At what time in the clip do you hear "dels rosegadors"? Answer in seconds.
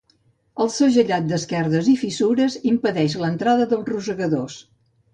3.75-4.63